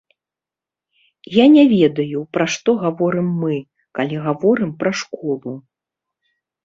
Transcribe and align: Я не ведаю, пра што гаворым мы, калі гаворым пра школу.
Я 1.33 1.43
не 1.55 1.65
ведаю, 1.73 2.19
пра 2.37 2.45
што 2.55 2.75
гаворым 2.85 3.29
мы, 3.45 3.55
калі 4.01 4.15
гаворым 4.29 4.71
пра 4.81 4.91
школу. 5.03 5.51